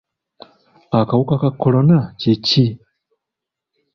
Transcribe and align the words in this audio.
Akawuka 0.99 1.35
ka 1.41 1.49
kolona 1.59 1.99
kye 2.19 2.33
ki? 2.45 2.65